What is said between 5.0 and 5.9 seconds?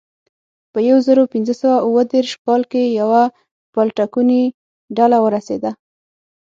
ورسېده.